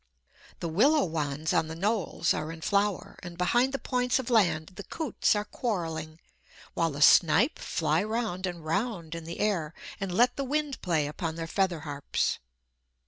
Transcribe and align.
The 0.61 0.67
willow 0.67 1.03
wands 1.03 1.53
on 1.53 1.67
the 1.67 1.75
knolls 1.75 2.33
are 2.33 2.51
in 2.51 2.61
flower, 2.61 3.19
and 3.21 3.37
behind 3.37 3.71
the 3.71 3.77
points 3.77 4.17
of 4.17 4.31
land 4.31 4.71
the 4.73 4.83
coots 4.83 5.35
are 5.35 5.45
quarrelling, 5.45 6.19
while 6.73 6.89
the 6.89 7.03
snipe 7.03 7.59
fly 7.59 8.03
round 8.03 8.47
and 8.47 8.65
round 8.65 9.13
in 9.13 9.25
the 9.25 9.39
air, 9.39 9.75
and 9.99 10.11
let 10.11 10.37
the 10.37 10.43
wind 10.43 10.81
play 10.81 11.05
upon 11.05 11.35
their 11.35 11.45
feather 11.45 11.81
harps. 11.81 12.39